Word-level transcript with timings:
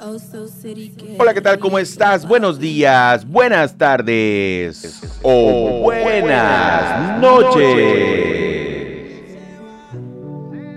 Hola, 0.00 1.34
¿qué 1.34 1.40
tal? 1.40 1.58
¿Cómo 1.58 1.76
estás? 1.76 2.24
Buenos 2.24 2.60
días, 2.60 3.26
buenas 3.26 3.76
tardes 3.76 5.00
o 5.22 5.80
buenas 5.82 7.20
noches. 7.20 7.58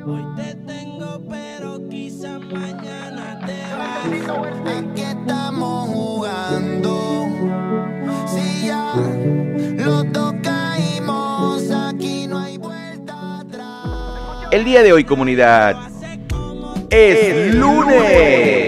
Hoy 0.07 0.25
te 0.35 0.55
tengo, 0.65 1.21
pero 1.29 1.87
quizás 1.87 2.39
mañana 2.41 3.39
te 3.45 3.61
vas. 3.77 4.07
Aquí 4.75 5.01
estamos 5.03 5.89
jugando. 5.89 7.27
Si 8.25 8.65
ya 8.65 8.95
los 9.75 10.11
dos 10.11 10.33
caímos, 10.41 11.69
aquí 11.69 12.25
no 12.25 12.39
hay 12.39 12.57
vuelta 12.57 13.41
atrás. 13.41 14.47
El 14.49 14.65
día 14.65 14.81
de 14.81 14.93
hoy, 14.93 15.03
comunidad, 15.03 15.75
es 16.89 17.53
lunes. 17.53 18.60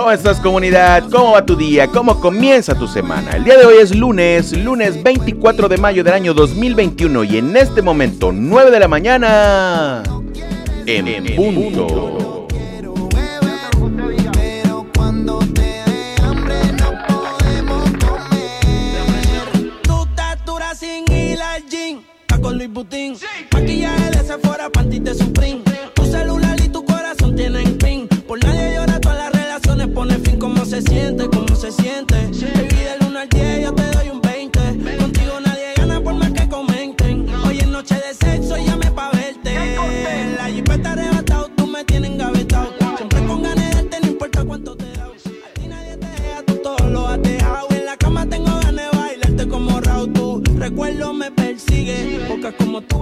¿Cómo 0.00 0.12
estás, 0.12 0.40
comunidad? 0.40 1.10
¿Cómo 1.10 1.32
va 1.32 1.44
tu 1.44 1.54
día? 1.54 1.86
¿Cómo 1.86 2.18
comienza 2.18 2.74
tu 2.74 2.88
semana? 2.88 3.32
El 3.32 3.44
día 3.44 3.58
de 3.58 3.66
hoy 3.66 3.74
es 3.82 3.94
lunes, 3.94 4.56
lunes 4.56 5.02
24 5.02 5.68
de 5.68 5.76
mayo 5.76 6.02
del 6.02 6.14
año 6.14 6.32
2021 6.32 7.24
y 7.24 7.36
en 7.36 7.54
este 7.54 7.82
momento, 7.82 8.32
9 8.32 8.70
de 8.70 8.80
la 8.80 8.88
mañana, 8.88 10.02
en 10.86 11.36
punto. 11.36 12.46
Está 22.20 22.40
con 22.40 22.56
Luis 22.56 22.72
Butín. 22.72 23.18
Maquillaje 23.52 24.10
de 24.12 24.24
Sephora, 24.24 24.70
panty 24.70 24.98
de 25.00 25.14
Supreme. 25.14 25.69
Se 30.80 30.88
siente? 30.88 31.28
¿Cómo 31.28 31.54
se 31.54 31.72
siente? 31.72 32.14
Baby, 32.14 32.76
del 32.84 33.08
1 33.08 33.18
al 33.18 33.28
10 33.28 33.62
yo 33.64 33.74
te 33.74 33.82
doy 33.90 34.08
un 34.10 34.20
20. 34.20 34.60
Contigo 34.98 35.40
nadie 35.44 35.74
gana 35.76 36.00
por 36.00 36.14
más 36.14 36.32
que 36.32 36.48
comenten. 36.48 37.28
Hoy 37.44 37.58
es 37.58 37.66
noche 37.66 37.96
de 37.96 38.14
sexo, 38.14 38.56
llame 38.56 38.90
pa' 38.90 39.10
verte. 39.10 39.76
La 40.36 40.46
jipeta 40.46 40.92
arrebatado, 40.92 41.48
tú 41.56 41.66
me 41.66 41.84
tienes 41.84 42.10
engavetado. 42.12 42.72
Siempre 42.96 43.26
con 43.26 43.42
ganas 43.42 43.68
de 43.68 43.74
darte, 43.74 44.00
no 44.02 44.08
importa 44.08 44.44
cuánto 44.44 44.76
te 44.76 44.86
da. 44.92 45.04
A 45.04 45.54
ti 45.54 45.68
nadie 45.68 45.96
te 45.96 46.06
deja, 46.06 46.42
tú 46.46 46.54
todo 46.62 46.88
lo 46.88 47.08
has 47.08 47.22
dejado. 47.22 47.66
En 47.70 47.84
la 47.84 47.96
cama 47.96 48.26
tengo 48.26 48.50
ganas 48.60 48.74
de 48.92 48.98
bailarte 48.98 49.48
como 49.48 49.80
Raúl. 49.80 50.12
Tu 50.12 50.42
recuerdo 50.56 51.12
me 51.12 51.30
persigue. 51.30 52.24
Porque 52.26 52.52
como 52.56 52.80
tu 52.82 52.99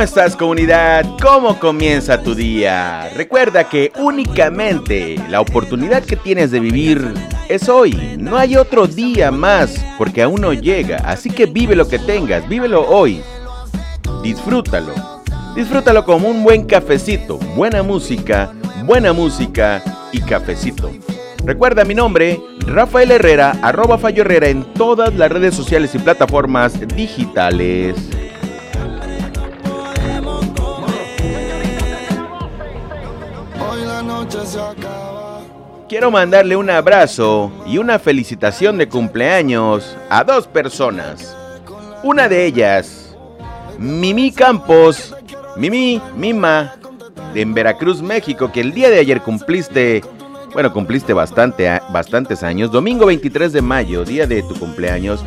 ¿Cómo 0.00 0.08
estás, 0.08 0.34
comunidad? 0.34 1.04
¿Cómo 1.20 1.60
comienza 1.60 2.22
tu 2.22 2.34
día? 2.34 3.10
Recuerda 3.14 3.68
que 3.68 3.92
únicamente 3.98 5.22
la 5.28 5.42
oportunidad 5.42 6.02
que 6.02 6.16
tienes 6.16 6.50
de 6.50 6.58
vivir 6.58 7.12
es 7.50 7.68
hoy. 7.68 8.16
No 8.18 8.38
hay 8.38 8.56
otro 8.56 8.86
día 8.86 9.30
más 9.30 9.84
porque 9.98 10.22
aún 10.22 10.40
no 10.40 10.54
llega. 10.54 11.02
Así 11.04 11.28
que 11.28 11.44
vive 11.44 11.76
lo 11.76 11.86
que 11.86 11.98
tengas, 11.98 12.48
vívelo 12.48 12.88
hoy. 12.88 13.20
Disfrútalo. 14.22 14.94
Disfrútalo 15.54 16.02
como 16.06 16.28
un 16.28 16.42
buen 16.44 16.64
cafecito, 16.64 17.36
buena 17.54 17.82
música, 17.82 18.54
buena 18.86 19.12
música 19.12 19.82
y 20.12 20.22
cafecito. 20.22 20.90
Recuerda 21.44 21.84
mi 21.84 21.94
nombre, 21.94 22.40
Rafael 22.60 23.10
Herrera, 23.10 23.58
arroba 23.60 23.98
Fallo 23.98 24.22
Herrera 24.22 24.48
en 24.48 24.64
todas 24.72 25.14
las 25.14 25.30
redes 25.30 25.54
sociales 25.54 25.94
y 25.94 25.98
plataformas 25.98 26.80
digitales. 26.96 27.96
Quiero 35.88 36.10
mandarle 36.10 36.56
un 36.56 36.70
abrazo 36.70 37.50
y 37.66 37.78
una 37.78 37.98
felicitación 37.98 38.78
de 38.78 38.88
cumpleaños 38.88 39.96
a 40.08 40.24
dos 40.24 40.46
personas. 40.46 41.36
Una 42.02 42.28
de 42.28 42.46
ellas, 42.46 43.16
Mimi 43.78 44.32
Campos, 44.32 45.14
Mimi 45.56 46.00
Mima, 46.16 46.74
en 47.34 47.54
Veracruz, 47.54 48.02
México, 48.02 48.50
que 48.52 48.60
el 48.60 48.72
día 48.72 48.90
de 48.90 48.98
ayer 48.98 49.20
cumpliste, 49.20 50.02
bueno, 50.52 50.72
cumpliste 50.72 51.12
bastante, 51.12 51.80
bastantes 51.92 52.42
años, 52.42 52.70
domingo 52.70 53.06
23 53.06 53.52
de 53.52 53.62
mayo, 53.62 54.04
día 54.04 54.26
de 54.26 54.42
tu 54.42 54.54
cumpleaños. 54.58 55.24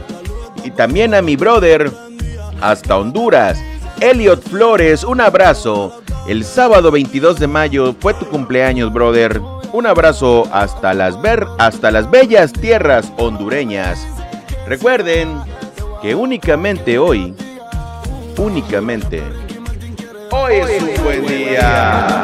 Y 0.64 0.72
también 0.72 1.14
a 1.14 1.22
mi 1.22 1.36
brother, 1.36 1.92
hasta 2.62 2.98
Honduras, 2.98 3.60
Elliot 4.00 4.42
Flores, 4.42 5.04
un 5.04 5.22
abrazo. 5.22 6.03
El 6.26 6.46
sábado 6.46 6.90
22 6.90 7.38
de 7.38 7.48
mayo 7.48 7.94
fue 8.00 8.14
tu 8.14 8.26
cumpleaños, 8.26 8.94
brother. 8.94 9.42
Un 9.74 9.86
abrazo 9.86 10.48
hasta 10.54 10.94
las, 10.94 11.22
ver, 11.22 11.46
hasta 11.60 11.92
las 11.92 12.10
bellas 12.10 12.54
tierras 12.54 13.12
hondureñas. 13.18 14.08
Recuerden 14.66 15.42
que 16.02 16.16
únicamente 16.16 16.98
hoy, 16.98 17.36
únicamente, 18.38 19.22
hoy 20.32 20.54
es 20.54 20.82
un 20.82 21.04
buen 21.04 21.28
día. 21.28 22.24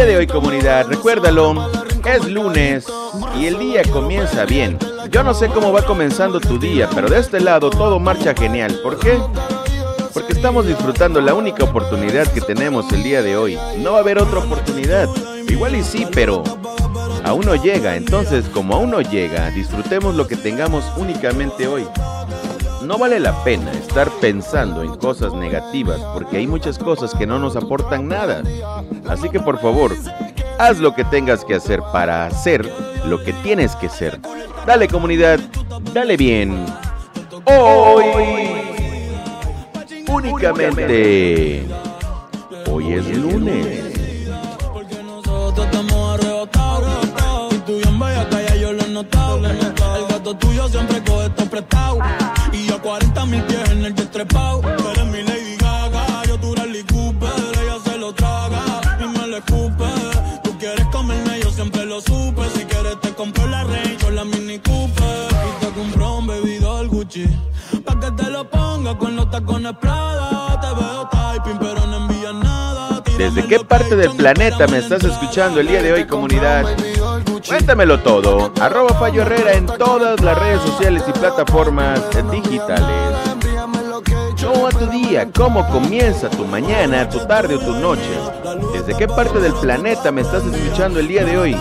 Día 0.00 0.06
de 0.06 0.16
hoy, 0.16 0.26
comunidad, 0.26 0.86
recuérdalo, 0.86 1.68
es 2.06 2.24
lunes 2.26 2.86
y 3.38 3.44
el 3.44 3.58
día 3.58 3.82
comienza 3.92 4.46
bien. 4.46 4.78
Yo 5.10 5.22
no 5.22 5.34
sé 5.34 5.48
cómo 5.48 5.72
va 5.72 5.82
comenzando 5.82 6.40
tu 6.40 6.58
día, 6.58 6.88
pero 6.94 7.10
de 7.10 7.18
este 7.18 7.38
lado 7.38 7.68
todo 7.68 7.98
marcha 7.98 8.32
genial. 8.34 8.80
¿Por 8.82 8.98
qué? 8.98 9.18
Porque 10.14 10.32
estamos 10.32 10.66
disfrutando 10.66 11.20
la 11.20 11.34
única 11.34 11.64
oportunidad 11.64 12.26
que 12.32 12.40
tenemos 12.40 12.90
el 12.94 13.02
día 13.02 13.20
de 13.20 13.36
hoy. 13.36 13.58
No 13.76 13.92
va 13.92 13.98
a 13.98 14.00
haber 14.00 14.18
otra 14.18 14.38
oportunidad. 14.38 15.06
Igual 15.48 15.76
y 15.76 15.84
sí, 15.84 16.06
pero 16.10 16.44
aún 17.22 17.44
no 17.44 17.54
llega. 17.56 17.96
Entonces, 17.96 18.46
como 18.54 18.76
aún 18.76 18.92
no 18.92 19.02
llega, 19.02 19.50
disfrutemos 19.50 20.14
lo 20.14 20.26
que 20.26 20.36
tengamos 20.36 20.82
únicamente 20.96 21.68
hoy. 21.68 21.86
No 22.82 22.96
vale 22.96 23.20
la 23.20 23.44
pena 23.44 23.70
estar 23.90 24.08
pensando 24.20 24.84
en 24.84 24.94
cosas 24.94 25.32
negativas 25.32 26.00
porque 26.14 26.36
hay 26.36 26.46
muchas 26.46 26.78
cosas 26.78 27.12
que 27.12 27.26
no 27.26 27.40
nos 27.40 27.56
aportan 27.56 28.06
nada. 28.06 28.40
Así 29.08 29.28
que 29.28 29.40
por 29.40 29.58
favor, 29.58 29.96
haz 30.60 30.78
lo 30.78 30.94
que 30.94 31.02
tengas 31.02 31.44
que 31.44 31.56
hacer 31.56 31.82
para 31.92 32.26
hacer 32.26 32.72
lo 33.06 33.20
que 33.24 33.32
tienes 33.32 33.74
que 33.74 33.88
ser. 33.88 34.20
Dale 34.64 34.86
comunidad, 34.86 35.40
dale 35.92 36.16
bien. 36.16 36.64
Hoy 37.46 38.04
únicamente 40.08 41.66
hoy 42.70 42.92
es 42.92 43.18
lunes. 43.18 43.90
Porque 44.72 45.02
nosotros 45.02 45.66
Tú 54.26 54.88
eres 54.90 55.06
mi 55.06 55.22
Lady 55.22 55.56
Gaga, 55.56 56.24
yo 56.26 56.38
tú 56.38 56.52
eres 56.52 56.84
Cooper. 56.84 57.30
Ella 57.62 57.76
se 57.82 57.96
lo 57.96 58.12
traga 58.12 58.62
y 59.00 59.18
me 59.18 59.26
lo 59.26 59.38
escupe. 59.38 59.84
Tú 60.44 60.58
quieres 60.58 60.84
comerme, 60.92 61.40
yo 61.42 61.50
siempre 61.50 61.86
lo 61.86 62.02
supe. 62.02 62.42
Si 62.54 62.64
quieres 62.66 63.00
te 63.00 63.14
compro 63.14 63.46
la 63.46 63.64
Range 63.64 64.06
o 64.06 64.10
la 64.10 64.24
Mini 64.24 64.58
Cooper. 64.58 65.28
Y 65.30 65.64
te 65.64 65.72
compro 65.72 66.18
un 66.18 66.26
bebidor 66.26 66.88
Gucci. 66.88 67.26
Pa' 67.82 67.98
que 67.98 68.10
te 68.10 68.30
lo 68.30 68.48
ponga 68.50 68.98
con 68.98 69.16
los 69.16 69.30
tacones 69.30 69.72
Prada. 69.80 70.60
Te 70.60 70.66
veo 70.66 71.08
typing, 71.08 71.58
pero 71.58 71.86
no 71.86 71.96
envías 71.96 72.34
nada. 72.34 73.02
¿Desde 73.16 73.46
qué 73.46 73.60
parte 73.60 73.96
del 73.96 74.10
planeta 74.10 74.66
me 74.66 74.78
estás 74.78 75.02
escuchando 75.02 75.60
el 75.60 75.66
día 75.66 75.82
de 75.82 75.94
hoy, 75.94 76.06
comunidad? 76.06 76.66
Cuéntamelo 77.48 78.00
todo. 78.00 78.52
Arroba 78.60 78.94
Fallo 78.98 79.22
Herrera 79.22 79.54
en 79.54 79.64
todas 79.64 80.20
las 80.20 80.38
redes 80.38 80.60
sociales 80.60 81.04
y 81.08 81.12
plataformas 81.12 82.00
digitales. 82.30 83.29
Tu 84.78 84.86
día? 84.86 85.28
¿Cómo 85.34 85.68
comienza 85.68 86.30
tu 86.30 86.44
mañana, 86.44 87.08
tu 87.08 87.18
tarde 87.26 87.56
o 87.56 87.58
tu 87.58 87.74
noche? 87.74 88.08
¿Desde 88.72 88.96
qué 88.96 89.08
parte 89.08 89.40
del 89.40 89.52
planeta 89.54 90.12
me 90.12 90.20
estás 90.20 90.44
escuchando 90.44 91.00
el 91.00 91.08
día 91.08 91.24
de 91.24 91.36
hoy? 91.36 91.56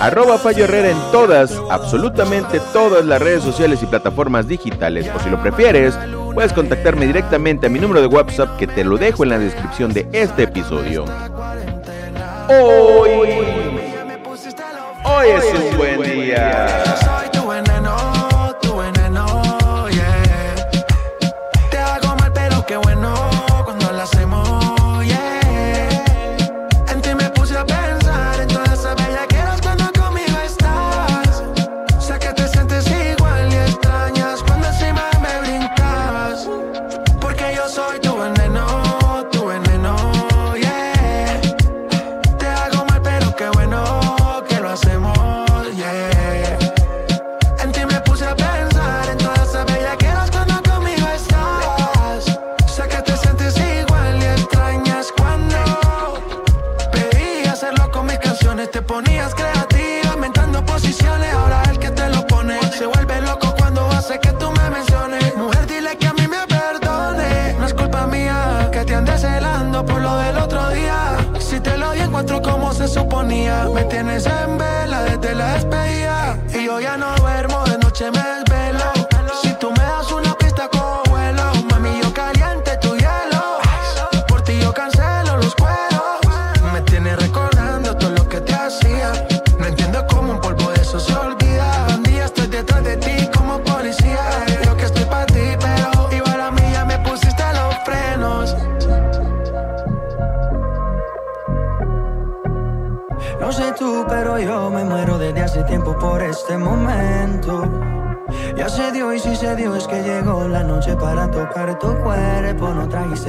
Arroba 0.00 0.38
Fallo 0.38 0.64
Herrera 0.64 0.90
en 0.90 1.00
todas, 1.12 1.58
absolutamente 1.70 2.60
todas 2.72 3.04
las 3.04 3.22
redes 3.22 3.44
sociales 3.44 3.82
y 3.82 3.86
plataformas 3.86 4.48
digitales. 4.48 5.08
O 5.14 5.20
si 5.20 5.30
lo 5.30 5.40
prefieres, 5.40 5.94
puedes 6.34 6.52
contactarme 6.52 7.06
directamente 7.06 7.68
a 7.68 7.70
mi 7.70 7.78
número 7.78 8.00
de 8.00 8.08
WhatsApp 8.08 8.56
que 8.56 8.66
te 8.66 8.82
lo 8.82 8.98
dejo 8.98 9.22
en 9.22 9.30
la 9.30 9.38
descripción 9.38 9.92
de 9.92 10.08
este 10.12 10.42
episodio. 10.42 11.04
Hoy, 12.48 13.10
hoy 15.04 15.26
es 15.28 15.44
un 15.54 15.76
buen 15.78 16.02
día. 16.02 16.91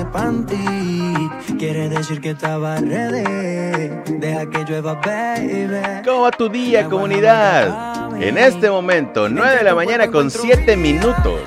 Panty, 0.01 1.29
quiere 1.59 1.87
decir 1.87 2.19
que 2.19 2.31
estaba 2.31 2.77
ready. 2.77 3.91
Deja 4.17 4.49
que 4.49 4.65
llueva, 4.67 4.95
baby. 4.95 6.01
¿Cómo 6.03 6.21
va 6.21 6.31
tu 6.31 6.49
día, 6.49 6.89
comunidad? 6.89 8.11
En 8.19 8.37
este 8.37 8.71
momento, 8.71 9.29
9 9.29 9.57
de 9.57 9.63
la 9.63 9.75
mañana 9.75 10.09
con 10.09 10.31
7 10.31 10.75
minutos. 10.77 11.41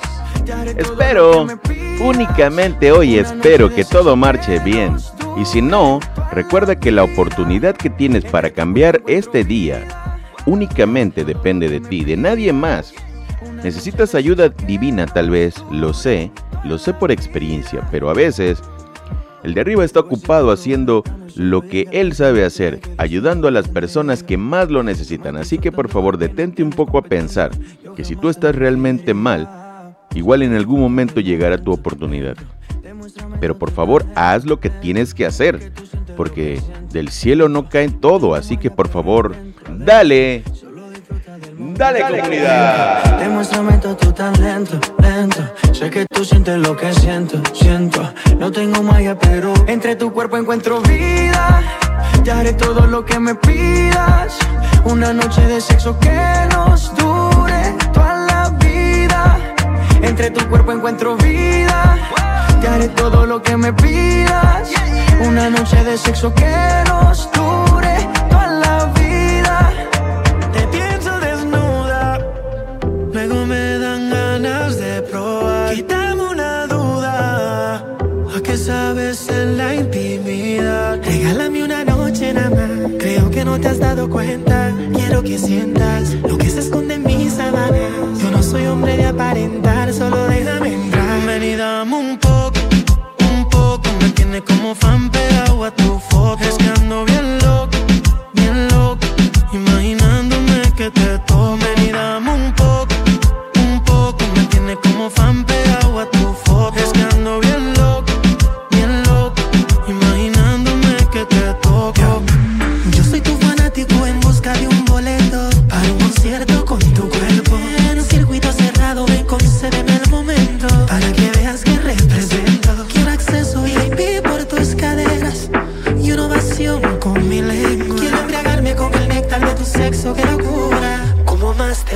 Espero, 0.76 1.48
únicamente 2.00 2.92
hoy 2.92 3.18
espero 3.18 3.74
que 3.74 3.84
todo 3.84 4.14
marche 4.14 4.60
bien. 4.60 4.96
Y 5.36 5.44
si 5.44 5.60
no, 5.60 5.98
recuerda 6.30 6.76
que 6.76 6.92
la 6.92 7.02
oportunidad 7.02 7.74
que 7.74 7.90
tienes 7.90 8.24
para 8.24 8.50
cambiar 8.50 9.02
este 9.08 9.42
día 9.42 9.82
únicamente 10.46 11.24
depende 11.24 11.68
de 11.68 11.80
ti, 11.80 12.04
de 12.04 12.16
nadie 12.16 12.52
más. 12.52 12.94
Necesitas 13.62 14.14
ayuda 14.14 14.48
divina 14.48 15.06
tal 15.06 15.30
vez, 15.30 15.54
lo 15.70 15.92
sé, 15.92 16.30
lo 16.64 16.78
sé 16.78 16.94
por 16.94 17.10
experiencia, 17.10 17.86
pero 17.90 18.10
a 18.10 18.14
veces 18.14 18.62
el 19.42 19.54
de 19.54 19.60
arriba 19.60 19.84
está 19.84 20.00
ocupado 20.00 20.50
haciendo 20.50 21.04
lo 21.36 21.62
que 21.62 21.86
él 21.92 22.14
sabe 22.14 22.44
hacer, 22.44 22.80
ayudando 22.98 23.46
a 23.46 23.50
las 23.50 23.68
personas 23.68 24.22
que 24.22 24.36
más 24.36 24.70
lo 24.70 24.82
necesitan. 24.82 25.36
Así 25.36 25.58
que 25.58 25.70
por 25.70 25.88
favor 25.88 26.18
detente 26.18 26.62
un 26.62 26.70
poco 26.70 26.98
a 26.98 27.02
pensar 27.02 27.50
que 27.94 28.04
si 28.04 28.16
tú 28.16 28.28
estás 28.28 28.54
realmente 28.56 29.14
mal, 29.14 29.94
igual 30.14 30.42
en 30.42 30.54
algún 30.54 30.80
momento 30.80 31.20
llegará 31.20 31.58
tu 31.58 31.72
oportunidad. 31.72 32.36
Pero 33.40 33.58
por 33.58 33.70
favor 33.70 34.04
haz 34.14 34.44
lo 34.46 34.58
que 34.58 34.70
tienes 34.70 35.14
que 35.14 35.26
hacer, 35.26 35.72
porque 36.16 36.60
del 36.90 37.10
cielo 37.10 37.48
no 37.48 37.68
cae 37.68 37.88
todo, 37.88 38.34
así 38.34 38.56
que 38.56 38.70
por 38.70 38.88
favor, 38.88 39.36
dale. 39.78 40.42
Dale 41.58 42.02
comunidad. 42.02 43.18
Demuéstrame 43.18 43.78
todo 43.78 43.96
tu 43.96 44.12
talento, 44.12 44.78
lento. 44.98 45.42
Sé 45.72 45.88
que 45.88 46.04
tú 46.04 46.22
sientes 46.22 46.58
lo 46.58 46.76
que 46.76 46.92
siento, 46.92 47.40
siento. 47.54 48.12
No 48.38 48.52
tengo 48.52 48.82
magia, 48.82 49.18
pero 49.18 49.54
entre 49.66 49.96
tu 49.96 50.12
cuerpo 50.12 50.36
encuentro 50.36 50.82
vida. 50.82 51.62
Te 52.22 52.30
haré 52.30 52.52
todo 52.52 52.86
lo 52.86 53.06
que 53.06 53.18
me 53.18 53.34
pidas. 53.36 54.36
Una 54.84 55.14
noche 55.14 55.40
de 55.46 55.62
sexo 55.62 55.98
que 55.98 56.20
nos 56.50 56.94
dure 56.94 57.74
toda 57.90 58.26
la 58.26 58.50
vida. 58.50 59.38
Entre 60.02 60.30
tu 60.30 60.46
cuerpo 60.50 60.72
encuentro 60.72 61.16
vida. 61.16 61.96
Te 62.60 62.68
haré 62.68 62.88
todo 62.88 63.24
lo 63.24 63.40
que 63.40 63.56
me 63.56 63.72
pidas. 63.72 64.68
Una 65.26 65.48
noche 65.48 65.82
de 65.84 65.96
sexo 65.96 66.34
que 66.34 66.54
nos 66.86 67.32
dure 67.32 67.55
que 85.26 85.38
sientas 85.38 86.14
lo 86.22 86.38
que 86.38 86.48
se 86.48 86.60
esconde 86.60 86.94
en 86.94 87.02
mis 87.02 87.32
sábanas. 87.32 88.20
Yo 88.22 88.30
no 88.30 88.42
soy 88.42 88.66
hombre 88.66 88.96
de 88.96 89.06
aparentar, 89.06 89.92
solo 89.92 90.25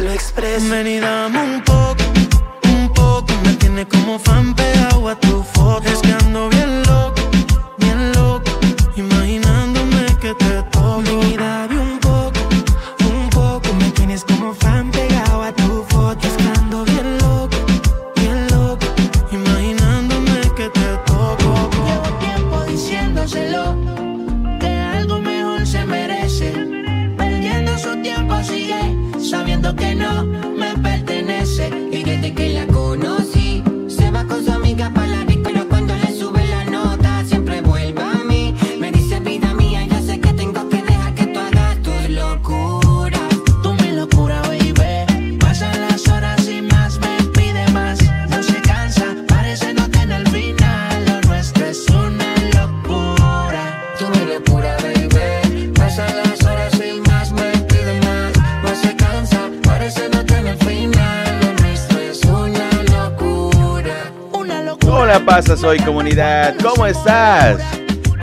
te 0.00 0.07
lo 0.07 0.12
expreso? 0.12 0.69
Ven 0.71 0.87
y 0.87 0.99
dame 0.99 1.42
un 1.42 1.62
poco, 1.62 2.02
un 2.64 2.88
poco. 2.92 3.33
Me 3.45 3.54
tiene 3.54 3.87
como 3.87 4.19
fan 4.19 4.54
pegado 4.54 5.09
a 5.09 5.14
hoy, 65.71 65.79
comunidad? 65.79 66.57
¿Cómo 66.61 66.85
estás? 66.85 67.62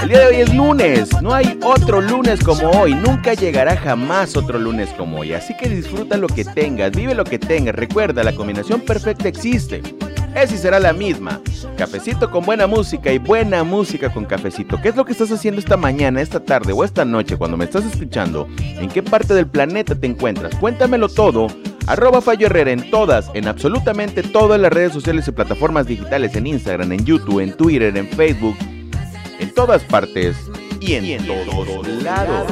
El 0.01 0.09
día 0.09 0.19
de 0.19 0.25
hoy 0.25 0.35
es 0.41 0.53
lunes, 0.53 1.09
no 1.21 1.33
hay 1.33 1.57
otro 1.63 2.01
lunes 2.01 2.43
como 2.43 2.69
hoy, 2.71 2.93
nunca 2.93 3.35
llegará 3.35 3.77
jamás 3.77 4.35
otro 4.35 4.59
lunes 4.59 4.89
como 4.97 5.19
hoy, 5.19 5.31
así 5.31 5.55
que 5.55 5.69
disfruta 5.69 6.17
lo 6.17 6.27
que 6.27 6.43
tengas, 6.43 6.91
vive 6.91 7.15
lo 7.15 7.23
que 7.23 7.39
tengas, 7.39 7.73
recuerda, 7.73 8.21
la 8.25 8.33
combinación 8.33 8.81
perfecta 8.81 9.29
existe, 9.29 9.81
esa 10.35 10.57
será 10.57 10.77
la 10.81 10.91
misma, 10.91 11.39
cafecito 11.77 12.29
con 12.29 12.45
buena 12.45 12.67
música 12.67 13.13
y 13.13 13.17
buena 13.17 13.63
música 13.63 14.11
con 14.11 14.25
cafecito, 14.25 14.81
¿qué 14.81 14.89
es 14.89 14.97
lo 14.97 15.05
que 15.05 15.13
estás 15.13 15.31
haciendo 15.31 15.61
esta 15.61 15.77
mañana, 15.77 16.19
esta 16.19 16.41
tarde 16.41 16.73
o 16.73 16.83
esta 16.83 17.05
noche 17.05 17.37
cuando 17.37 17.55
me 17.55 17.63
estás 17.63 17.85
escuchando? 17.85 18.49
¿En 18.59 18.89
qué 18.89 19.01
parte 19.01 19.33
del 19.33 19.47
planeta 19.47 19.95
te 19.95 20.05
encuentras? 20.05 20.53
Cuéntamelo 20.55 21.07
todo 21.07 21.47
Arroba 21.87 22.21
Fallo 22.21 22.47
Herrera 22.47 22.71
en 22.71 22.91
todas, 22.91 23.31
en 23.33 23.47
absolutamente 23.47 24.21
todas 24.21 24.59
las 24.59 24.73
redes 24.73 24.91
sociales 24.91 25.25
y 25.29 25.31
plataformas 25.31 25.87
digitales, 25.87 26.35
en 26.35 26.45
Instagram, 26.45 26.91
en 26.91 27.05
YouTube, 27.05 27.39
en 27.39 27.55
Twitter, 27.55 27.95
en 27.95 28.09
Facebook, 28.09 28.57
en 29.39 29.53
todas 29.53 29.85
partes 29.85 30.35
y 30.81 30.93
en, 30.93 31.25
todos 31.25 31.87
lados. 32.03 32.51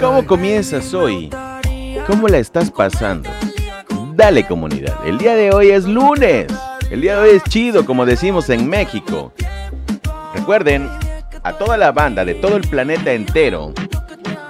¿Cómo 0.00 0.26
comienzas 0.26 0.92
hoy? 0.92 1.30
¿Cómo 2.08 2.26
la 2.26 2.38
estás 2.38 2.72
pasando? 2.72 3.30
Dale 4.16 4.44
comunidad, 4.44 4.96
el 5.06 5.18
día 5.18 5.36
de 5.36 5.52
hoy 5.52 5.70
es 5.70 5.84
lunes. 5.84 6.46
El 6.90 7.02
día 7.02 7.16
de 7.16 7.28
hoy 7.28 7.36
es 7.36 7.44
chido, 7.44 7.86
como 7.86 8.04
decimos 8.04 8.50
en 8.50 8.68
México. 8.68 9.32
Recuerden, 10.34 10.88
a 11.44 11.52
toda 11.52 11.76
la 11.76 11.92
banda 11.92 12.24
de 12.24 12.34
todo 12.34 12.56
el 12.56 12.66
planeta 12.68 13.12
entero, 13.12 13.72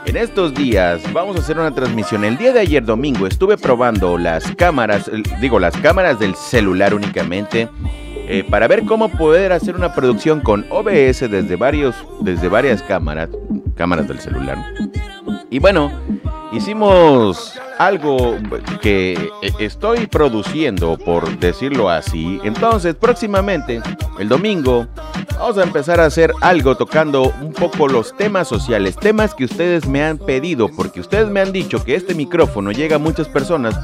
en 0.06 0.16
estos 0.16 0.54
días 0.54 1.02
vamos 1.12 1.36
a 1.36 1.40
hacer 1.40 1.58
una 1.58 1.74
transmisión. 1.74 2.24
El 2.24 2.38
día 2.38 2.52
de 2.52 2.60
ayer 2.60 2.82
domingo 2.82 3.26
estuve 3.26 3.58
probando 3.58 4.16
las 4.16 4.50
cámaras, 4.52 5.10
digo 5.42 5.58
las 5.58 5.76
cámaras 5.76 6.18
del 6.18 6.34
celular 6.34 6.94
únicamente, 6.94 7.68
eh, 8.28 8.44
para 8.48 8.68
ver 8.68 8.84
cómo 8.84 9.08
poder 9.08 9.52
hacer 9.52 9.76
una 9.76 9.94
producción 9.94 10.40
con 10.40 10.66
OBS 10.70 11.30
desde 11.30 11.56
varios, 11.56 11.94
desde 12.20 12.48
varias 12.48 12.82
cámaras, 12.82 13.28
cámaras 13.76 14.08
del 14.08 14.18
celular. 14.20 14.58
Y 15.50 15.58
bueno, 15.58 15.92
hicimos 16.52 17.58
algo 17.78 18.36
que 18.80 19.30
estoy 19.58 20.06
produciendo, 20.06 20.96
por 20.96 21.38
decirlo 21.38 21.90
así. 21.90 22.40
Entonces, 22.44 22.94
próximamente, 22.94 23.80
el 24.18 24.28
domingo, 24.28 24.86
vamos 25.38 25.58
a 25.58 25.62
empezar 25.62 26.00
a 26.00 26.06
hacer 26.06 26.32
algo 26.40 26.76
tocando 26.76 27.32
un 27.40 27.52
poco 27.52 27.88
los 27.88 28.16
temas 28.16 28.48
sociales, 28.48 28.96
temas 28.96 29.34
que 29.34 29.44
ustedes 29.44 29.86
me 29.86 30.02
han 30.02 30.18
pedido, 30.18 30.68
porque 30.68 31.00
ustedes 31.00 31.28
me 31.28 31.40
han 31.40 31.52
dicho 31.52 31.84
que 31.84 31.94
este 31.94 32.14
micrófono 32.14 32.72
llega 32.72 32.96
a 32.96 33.00
muchas 33.00 33.28
personas 33.28 33.78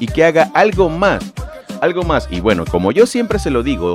y 0.00 0.06
que 0.06 0.24
haga 0.24 0.50
algo 0.54 0.88
más, 0.88 1.24
algo 1.80 2.02
más. 2.02 2.28
Y 2.30 2.40
bueno, 2.40 2.64
como 2.64 2.92
yo 2.92 3.06
siempre 3.06 3.38
se 3.38 3.50
lo 3.50 3.62
digo, 3.62 3.94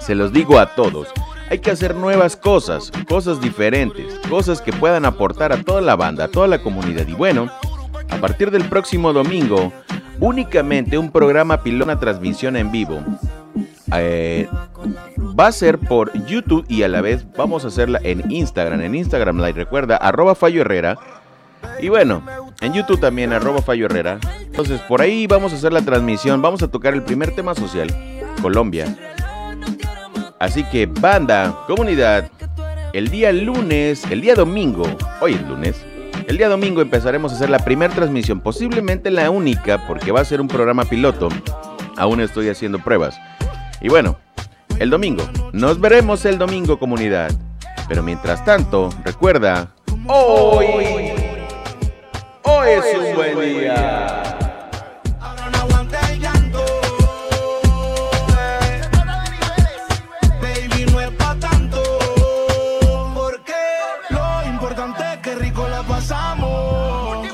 se 0.00 0.14
los 0.14 0.32
digo 0.32 0.58
a 0.58 0.74
todos. 0.74 1.08
Hay 1.50 1.58
que 1.58 1.70
hacer 1.70 1.94
nuevas 1.94 2.36
cosas, 2.36 2.90
cosas 3.08 3.40
diferentes, 3.40 4.18
cosas 4.28 4.62
que 4.62 4.72
puedan 4.72 5.04
aportar 5.04 5.52
a 5.52 5.62
toda 5.62 5.80
la 5.80 5.96
banda, 5.96 6.24
a 6.24 6.28
toda 6.28 6.46
la 6.46 6.62
comunidad. 6.62 7.06
Y 7.06 7.12
bueno, 7.12 7.50
a 8.08 8.16
partir 8.16 8.50
del 8.50 8.64
próximo 8.64 9.12
domingo, 9.12 9.72
únicamente 10.18 10.96
un 10.96 11.10
programa 11.10 11.62
pilona 11.62 11.98
transmisión 11.98 12.56
en 12.56 12.70
vivo. 12.70 13.00
Eh, 13.94 14.48
va 15.38 15.48
a 15.48 15.52
ser 15.52 15.78
por 15.78 16.12
YouTube 16.26 16.64
y 16.68 16.82
a 16.82 16.88
la 16.88 17.02
vez 17.02 17.26
vamos 17.36 17.64
a 17.64 17.68
hacerla 17.68 18.00
en 18.02 18.30
Instagram. 18.30 18.80
En 18.80 18.94
Instagram 18.94 19.36
Live, 19.38 19.52
recuerda, 19.52 19.96
arroba 19.96 20.34
Fallo 20.34 20.62
Herrera. 20.62 20.96
Y 21.80 21.88
bueno, 21.88 22.22
en 22.62 22.72
YouTube 22.72 23.00
también, 23.00 23.32
arroba 23.32 23.60
Fallo 23.60 23.86
Herrera. 23.86 24.18
Entonces, 24.40 24.80
por 24.82 25.02
ahí 25.02 25.26
vamos 25.26 25.52
a 25.52 25.56
hacer 25.56 25.72
la 25.72 25.82
transmisión. 25.82 26.40
Vamos 26.40 26.62
a 26.62 26.68
tocar 26.68 26.94
el 26.94 27.02
primer 27.02 27.34
tema 27.34 27.54
social, 27.54 27.94
Colombia. 28.40 28.96
Así 30.38 30.64
que, 30.64 30.86
banda, 30.86 31.64
comunidad, 31.66 32.30
el 32.92 33.08
día 33.08 33.32
lunes, 33.32 34.04
el 34.10 34.20
día 34.20 34.34
domingo, 34.34 34.84
hoy 35.20 35.34
es 35.34 35.42
lunes, 35.48 35.76
el 36.26 36.36
día 36.36 36.48
domingo 36.48 36.80
empezaremos 36.80 37.32
a 37.32 37.36
hacer 37.36 37.50
la 37.50 37.58
primera 37.58 37.94
transmisión, 37.94 38.40
posiblemente 38.40 39.10
la 39.10 39.30
única, 39.30 39.86
porque 39.86 40.12
va 40.12 40.20
a 40.20 40.24
ser 40.24 40.40
un 40.40 40.48
programa 40.48 40.84
piloto. 40.84 41.28
Aún 41.96 42.20
estoy 42.20 42.48
haciendo 42.48 42.78
pruebas. 42.78 43.20
Y 43.80 43.88
bueno, 43.88 44.18
el 44.78 44.90
domingo. 44.90 45.24
Nos 45.52 45.80
veremos 45.80 46.24
el 46.24 46.38
domingo, 46.38 46.78
comunidad. 46.78 47.30
Pero 47.88 48.02
mientras 48.02 48.44
tanto, 48.44 48.90
recuerda, 49.04 49.74
hoy, 50.06 50.64
hoy 52.62 52.70
es 52.70 52.84
un 52.96 53.14
buen 53.14 53.40
día. 53.40 54.38
Ahora 55.20 55.50
no 55.50 55.58
aguanta 55.58 55.98
el 56.10 56.20
llanto. 56.20 56.64
Baby, 60.40 60.86
no 60.92 61.00
es 61.00 61.10
pa' 61.10 61.36
tanto. 61.40 61.82
Porque 63.14 63.54
lo 64.10 64.44
importante 64.46 65.02
es 65.14 65.18
que 65.18 65.34
rico 65.34 65.68
la 65.68 65.82
pasamos. 65.82 67.26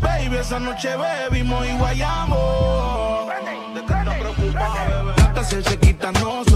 Baby, 0.00 0.36
esa 0.36 0.60
noche 0.60 0.90
bebimos 0.96 1.66
y 1.66 1.76
guayamos. 1.76 3.26
¿De 3.74 3.84
qué 3.84 3.92
estás 3.92 4.14
preocupada, 4.14 4.84
bebé? 4.88 5.12
Hasta 5.22 5.44
se 5.44 5.78
quita, 5.78 6.12
nosotros 6.12 6.53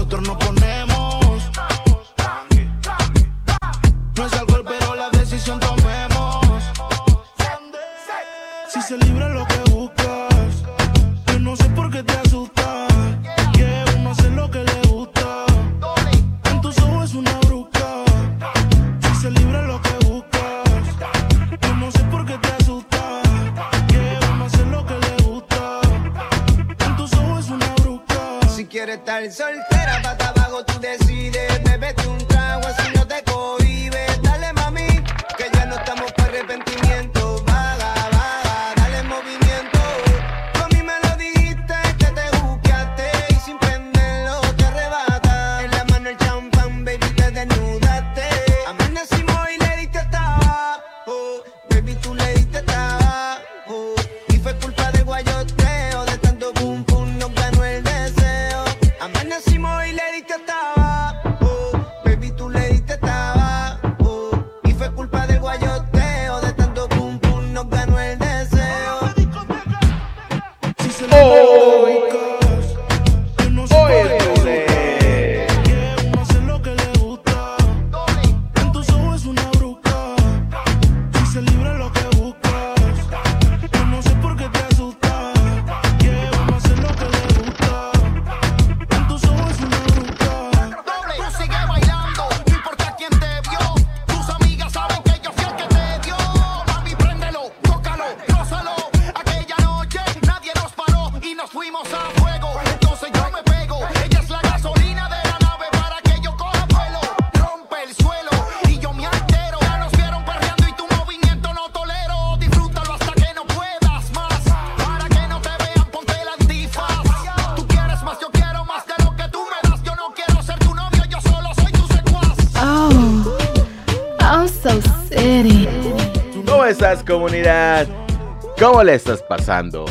¿Cómo 128.89 128.95
le 128.95 129.03
estás 129.03 129.21
pasando? 129.21 129.85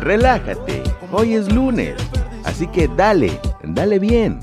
Relájate, 0.00 0.82
hoy 1.12 1.34
es 1.34 1.52
lunes, 1.52 1.94
así 2.42 2.66
que 2.66 2.88
dale, 2.88 3.38
dale 3.62 4.00
bien, 4.00 4.40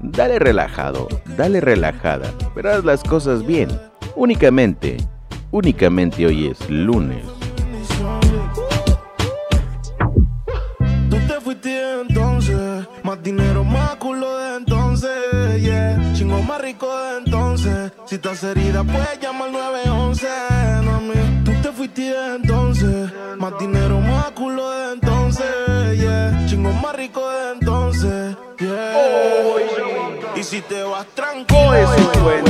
dale 0.00 0.38
relajado, 0.38 1.08
dale 1.36 1.60
relajada, 1.60 2.32
pero 2.54 2.70
haz 2.70 2.84
las 2.84 3.02
cosas 3.02 3.44
bien. 3.44 3.68
Únicamente, 4.14 4.98
únicamente 5.50 6.24
hoy 6.26 6.46
es 6.46 6.70
lunes. 6.70 7.24
Más 13.02 13.22
dinero, 13.24 13.64
más 13.64 13.96
culo 13.96 14.38
de 14.38 14.56
entonces, 14.58 15.10
yeah. 15.60 16.12
Chingo 16.14 16.40
más 16.42 16.60
rico 16.60 16.86
de 16.86 17.18
entonces. 17.18 17.92
Si 18.06 18.14
estás 18.14 18.44
herida, 18.44 18.84
puedes 18.84 19.18
llamar 19.20 19.48
al 19.48 19.52
911, 19.52 20.26
mami. 20.84 21.44
Tú 21.44 21.50
te 21.60 21.72
fuiste 21.72 22.14
entonces, 22.36 22.49
si 30.50 30.60
te 30.62 30.82
vas 30.82 31.06
un 31.36 32.49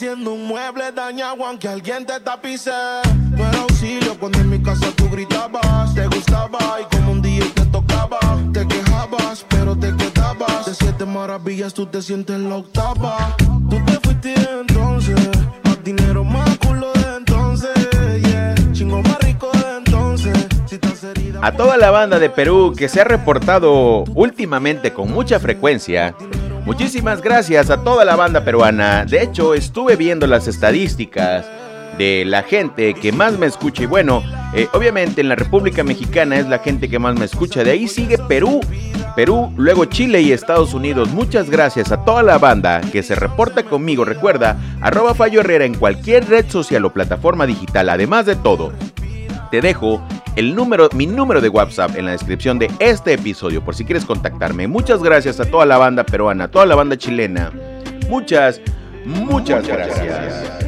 siendo 0.00 0.32
un 0.32 0.46
mueble 0.46 0.92
dañado 0.92 1.44
aunque 1.44 1.68
alguien 1.68 2.06
te 2.06 2.18
tapice. 2.20 2.70
No 3.32 3.46
era 3.46 3.58
auxilio 3.60 4.18
cuando 4.18 4.38
en 4.38 4.48
mi 4.48 4.62
casa 4.62 4.86
tú 4.96 5.10
gritabas. 5.10 5.94
Te 5.94 6.06
gustaba 6.06 6.58
y 6.80 6.96
como 6.96 7.12
un 7.12 7.20
día 7.20 7.44
te 7.54 7.66
tocaba. 7.66 8.18
Te 8.50 8.66
quejabas, 8.66 9.44
pero 9.50 9.76
te 9.76 9.94
quedabas. 9.94 10.64
De 10.64 10.74
siete 10.74 11.04
maravillas 11.04 11.74
tú 11.74 11.84
te 11.84 12.00
sientes 12.00 12.34
en 12.34 12.48
la 12.48 12.56
octava. 12.56 13.36
Tú 13.68 13.78
te 13.84 13.92
fuiste 14.02 14.34
entonces. 14.58 15.20
Más 15.64 15.84
dinero, 15.84 16.24
más 16.24 16.56
culo 16.56 16.90
de 16.94 17.16
entonces. 17.18 18.22
Yeah. 18.22 18.54
Chingo 18.72 19.02
más 19.02 19.18
rico 19.18 19.50
de 19.52 19.76
entonces. 19.76 20.46
A 21.42 21.52
toda 21.52 21.76
la 21.76 21.90
banda 21.90 22.18
de 22.18 22.30
Perú 22.30 22.72
que 22.74 22.88
se 22.88 23.02
ha 23.02 23.04
reportado 23.04 24.04
últimamente 24.14 24.94
con 24.94 25.12
mucha 25.12 25.38
frecuencia, 25.40 26.14
muchísimas 26.70 27.20
gracias 27.20 27.68
a 27.68 27.82
toda 27.82 28.04
la 28.04 28.14
banda 28.14 28.44
peruana. 28.44 29.04
De 29.04 29.20
hecho, 29.20 29.54
estuve 29.54 29.96
viendo 29.96 30.28
las 30.28 30.46
estadísticas 30.46 31.44
de 31.98 32.24
la 32.24 32.44
gente 32.44 32.94
que 32.94 33.10
más 33.10 33.36
me 33.36 33.46
escucha 33.46 33.82
y 33.82 33.86
bueno, 33.86 34.22
eh, 34.54 34.68
obviamente 34.72 35.20
en 35.20 35.28
la 35.28 35.34
República 35.34 35.82
Mexicana 35.82 36.38
es 36.38 36.46
la 36.46 36.60
gente 36.60 36.88
que 36.88 37.00
más 37.00 37.18
me 37.18 37.24
escucha. 37.24 37.64
De 37.64 37.72
ahí 37.72 37.88
sigue 37.88 38.18
Perú, 38.18 38.60
Perú, 39.16 39.52
luego 39.56 39.86
Chile 39.86 40.22
y 40.22 40.30
Estados 40.30 40.72
Unidos. 40.72 41.08
Muchas 41.08 41.50
gracias 41.50 41.90
a 41.90 42.04
toda 42.04 42.22
la 42.22 42.38
banda 42.38 42.80
que 42.92 43.02
se 43.02 43.16
reporta 43.16 43.64
conmigo. 43.64 44.04
Recuerda, 44.04 44.56
arroba 44.80 45.16
Fallo 45.16 45.40
Herrera 45.40 45.64
en 45.64 45.74
cualquier 45.74 46.28
red 46.28 46.48
social 46.48 46.84
o 46.84 46.92
plataforma 46.92 47.46
digital. 47.46 47.88
Además 47.88 48.26
de 48.26 48.36
todo, 48.36 48.72
te 49.50 49.60
dejo 49.60 50.00
el 50.36 50.54
número, 50.54 50.88
mi 50.94 51.06
número 51.06 51.40
de 51.40 51.48
WhatsApp 51.48 51.96
en 51.96 52.06
la 52.06 52.12
descripción 52.12 52.58
de 52.58 52.70
este 52.78 53.14
episodio 53.14 53.64
por 53.64 53.74
si 53.74 53.84
quieres 53.84 54.04
contactarme. 54.04 54.68
Muchas 54.68 55.02
gracias 55.02 55.40
a 55.40 55.44
toda 55.44 55.66
la 55.66 55.78
banda 55.78 56.04
peruana, 56.04 56.44
a 56.44 56.48
toda 56.48 56.66
la 56.66 56.76
banda 56.76 56.96
chilena. 56.96 57.52
Muchas, 58.08 58.60
muchas, 59.04 59.66
gracias. 59.66 60.60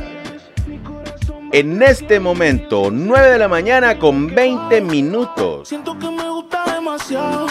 En 1.52 1.82
este 1.82 2.18
momento, 2.18 2.88
9 2.90 3.30
de 3.30 3.38
la 3.38 3.48
mañana 3.48 3.98
con 3.98 4.34
20 4.34 4.80
minutos. 4.80 5.68
Siento 5.68 5.98
que 5.98 6.10
me 6.10 6.28
gusta 6.30 6.64
demasiado. 6.74 7.46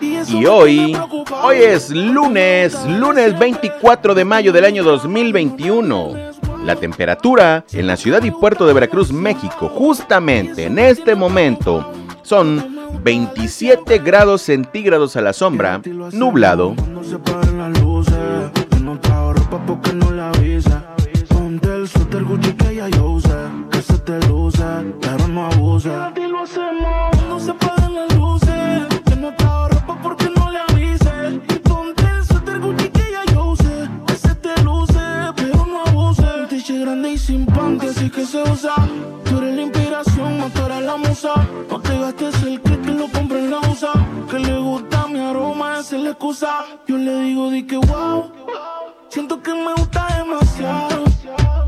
Y, 0.00 0.46
hoy, 0.46 0.96
hoy 1.42 1.56
es 1.58 1.90
lunes, 1.90 2.74
lunes 2.86 3.38
24 3.38 4.14
de 4.14 4.24
mayo 4.24 4.52
del 4.52 4.64
año 4.64 4.82
2021. 4.82 6.39
La 6.64 6.76
temperatura 6.76 7.64
en 7.72 7.86
la 7.86 7.96
ciudad 7.96 8.22
y 8.22 8.30
puerto 8.30 8.66
de 8.66 8.74
Veracruz, 8.74 9.12
México, 9.12 9.68
justamente 9.68 10.64
en 10.64 10.78
este 10.78 11.14
momento, 11.14 11.90
son 12.22 12.78
27 13.02 13.98
grados 13.98 14.42
centígrados 14.42 15.16
a 15.16 15.22
la 15.22 15.32
sombra, 15.32 15.80
nublado. 16.12 16.74
Así 37.78 38.10
que 38.10 38.24
se 38.24 38.42
usa. 38.42 38.74
Tú 39.24 39.38
eres 39.38 39.54
la 39.54 39.62
inspiración, 39.62 40.52
eres 40.66 40.82
la 40.82 40.96
musa. 40.96 41.34
No 41.70 41.80
te 41.80 41.98
gastes 41.98 42.42
el 42.42 42.60
que 42.60 42.90
lo 42.92 43.08
compre 43.08 43.38
en 43.38 43.50
la 43.50 43.58
usa. 43.60 43.92
Que 44.30 44.38
le 44.38 44.58
gusta 44.58 45.06
mi 45.08 45.20
aroma, 45.20 45.78
esa 45.80 45.96
es 45.96 46.02
la 46.02 46.10
excusa. 46.10 46.64
Yo 46.86 46.96
le 46.96 47.20
digo, 47.20 47.50
di 47.50 47.62
que 47.64 47.76
wow. 47.76 48.32
Siento 49.08 49.42
que 49.42 49.52
me 49.52 49.74
gusta 49.74 50.06
demasiado. 50.18 51.04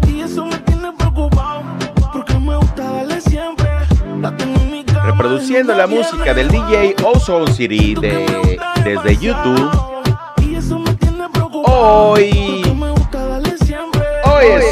Y 0.09 0.21
eso 0.21 0.45
me 0.45 0.57
tiene 0.59 0.93
preocupado. 0.93 1.63
Porque 2.13 2.35
me 2.39 2.57
gusta 2.57 2.91
darle 2.91 3.21
siempre. 3.21 3.69
La 4.21 4.37
tengo 4.37 4.61
en 4.61 4.73
mi 4.73 4.85
cama. 4.85 5.07
Reproduciendo 5.07 5.75
la 5.75 5.87
música 5.87 6.35
del 6.35 6.49
DJ 6.49 6.97
Ozone 7.05 7.53
City 7.53 7.95
de, 7.95 8.59
desde 8.85 9.17
YouTube. 9.17 9.71
Y 10.43 10.57
eso 10.57 10.79
me 10.79 10.95
tiene 10.95 11.29
preocupado. 11.29 12.13
Hoy, 12.13 12.63
hoy 14.25 14.45
es 14.47 14.72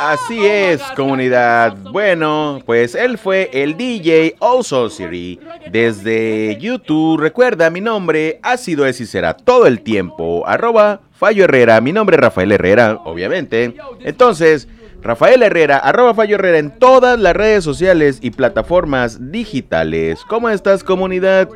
Así 0.00 0.46
es, 0.46 0.80
comunidad. 0.94 1.76
Bueno, 1.90 2.60
pues 2.64 2.94
él 2.94 3.18
fue 3.18 3.50
el 3.52 3.76
DJ 3.76 4.36
Oso 4.38 4.88
Siri 4.90 5.40
desde 5.72 6.56
YouTube. 6.60 7.20
Recuerda, 7.20 7.68
mi 7.68 7.80
nombre 7.80 8.38
ha 8.42 8.56
sido 8.56 8.86
es 8.86 9.00
y 9.00 9.06
será 9.06 9.34
todo 9.34 9.66
el 9.66 9.80
tiempo. 9.80 10.46
Arroba 10.46 11.00
Fallo 11.10 11.44
Herrera. 11.44 11.80
Mi 11.80 11.92
nombre 11.92 12.16
es 12.16 12.20
Rafael 12.20 12.52
Herrera, 12.52 13.00
obviamente. 13.04 13.74
Entonces, 14.04 14.68
Rafael 15.02 15.42
Herrera, 15.42 15.78
arroba 15.78 16.14
Fallo 16.14 16.36
Herrera 16.36 16.58
en 16.58 16.78
todas 16.78 17.18
las 17.18 17.34
redes 17.34 17.64
sociales 17.64 18.18
y 18.22 18.30
plataformas 18.30 19.32
digitales. 19.32 20.20
¿Cómo 20.28 20.48
estás, 20.48 20.84
comunidad? 20.84 21.48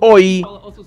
Hoy, 0.00 0.44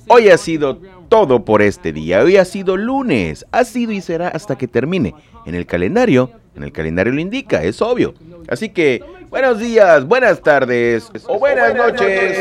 hoy 0.08 0.30
ha 0.30 0.38
sido 0.38 0.80
todo 1.10 1.44
por 1.44 1.62
este 1.62 1.92
día. 1.92 2.22
Hoy 2.22 2.38
ha 2.38 2.46
sido 2.46 2.78
lunes. 2.78 3.46
Ha 3.52 3.66
sido 3.66 3.92
y 3.92 4.02
será 4.02 4.30
hasta 4.30 4.58
que 4.58 4.68
termine. 4.68 5.14
En 5.46 5.56
el 5.56 5.66
calendario, 5.66 6.32
en 6.56 6.64
el 6.64 6.72
calendario 6.72 7.14
lo 7.14 7.20
indica, 7.20 7.64
es 7.64 7.82
obvio. 7.82 8.14
Así 8.48 8.70
que, 8.70 9.04
buenos 9.30 9.60
días, 9.60 10.06
buenas 10.06 10.42
tardes 10.42 11.10
o 11.28 11.40
buenas 11.40 11.76
noches. 11.76 12.38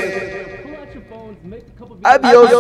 Adiós. 2.03 2.51